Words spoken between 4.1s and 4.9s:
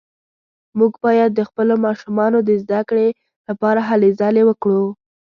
ځلې وکړو